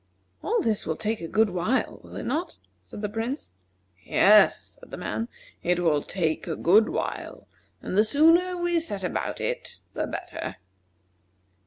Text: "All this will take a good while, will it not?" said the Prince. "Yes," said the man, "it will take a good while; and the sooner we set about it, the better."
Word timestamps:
"All 0.41 0.63
this 0.63 0.87
will 0.87 0.95
take 0.95 1.21
a 1.21 1.27
good 1.27 1.51
while, 1.51 1.99
will 2.01 2.15
it 2.15 2.25
not?" 2.25 2.55
said 2.81 3.03
the 3.03 3.07
Prince. 3.07 3.51
"Yes," 4.03 4.79
said 4.81 4.89
the 4.89 4.97
man, 4.97 5.27
"it 5.61 5.77
will 5.79 6.01
take 6.01 6.47
a 6.47 6.55
good 6.55 6.89
while; 6.89 7.47
and 7.83 7.95
the 7.95 8.03
sooner 8.03 8.57
we 8.57 8.79
set 8.79 9.03
about 9.03 9.39
it, 9.39 9.79
the 9.93 10.07
better." 10.07 10.55